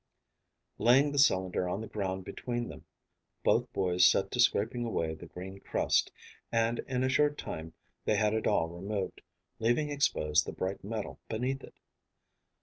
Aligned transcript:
Laying 0.79 1.11
the 1.11 1.19
cylinder 1.19 1.69
on 1.69 1.79
the 1.79 1.87
ground 1.87 2.25
between 2.25 2.69
them, 2.69 2.85
both 3.43 3.71
boys 3.71 4.09
set 4.11 4.31
to 4.31 4.39
scraping 4.39 4.83
away 4.83 5.13
the 5.13 5.27
green 5.27 5.59
crust, 5.59 6.11
and 6.51 6.79
in 6.87 7.03
a 7.03 7.07
short 7.07 7.37
time 7.37 7.73
they 8.05 8.15
had 8.15 8.33
it 8.33 8.47
all 8.47 8.67
removed, 8.67 9.21
leaving 9.59 9.91
exposed 9.91 10.47
the 10.47 10.53
bright 10.53 10.83
metal 10.83 11.19
beneath 11.29 11.63
it. 11.63 11.75